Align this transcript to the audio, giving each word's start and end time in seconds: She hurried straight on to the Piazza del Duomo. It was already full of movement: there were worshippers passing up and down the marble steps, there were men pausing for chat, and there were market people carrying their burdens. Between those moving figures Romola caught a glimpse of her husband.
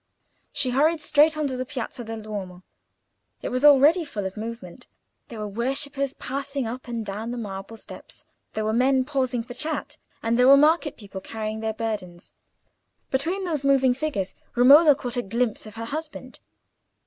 She 0.51 0.71
hurried 0.71 0.99
straight 0.99 1.37
on 1.37 1.45
to 1.45 1.55
the 1.55 1.63
Piazza 1.63 2.03
del 2.03 2.21
Duomo. 2.21 2.63
It 3.43 3.49
was 3.49 3.63
already 3.63 4.03
full 4.03 4.25
of 4.25 4.35
movement: 4.35 4.87
there 5.27 5.37
were 5.37 5.47
worshippers 5.47 6.15
passing 6.15 6.65
up 6.65 6.87
and 6.87 7.05
down 7.05 7.29
the 7.29 7.37
marble 7.37 7.77
steps, 7.77 8.25
there 8.53 8.65
were 8.65 8.73
men 8.73 9.05
pausing 9.05 9.43
for 9.43 9.53
chat, 9.53 9.97
and 10.23 10.39
there 10.39 10.47
were 10.47 10.57
market 10.57 10.97
people 10.97 11.21
carrying 11.21 11.59
their 11.59 11.71
burdens. 11.73 12.33
Between 13.11 13.43
those 13.43 13.63
moving 13.63 13.93
figures 13.93 14.33
Romola 14.55 14.95
caught 14.95 15.17
a 15.17 15.21
glimpse 15.21 15.67
of 15.67 15.75
her 15.75 15.85
husband. 15.85 16.39